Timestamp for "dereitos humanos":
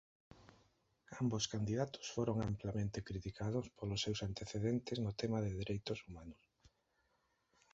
5.61-6.41